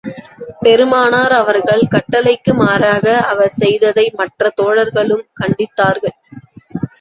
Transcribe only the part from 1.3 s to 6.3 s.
அவர்கள் கட்டளைக்கு மாறாக அவர் செய்ததை, மற்ற தோழர்களும் கண்டித்தார்கள்.